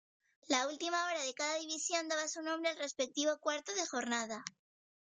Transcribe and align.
La 0.47 0.67
última 0.67 1.05
hora 1.05 1.21
de 1.23 1.33
cada 1.35 1.59
división 1.59 2.07
daba 2.07 2.27
su 2.27 2.41
nombre 2.41 2.71
al 2.71 2.77
respectivo 2.77 3.37
cuarto 3.37 3.71
de 3.75 3.85
jornada. 3.85 4.43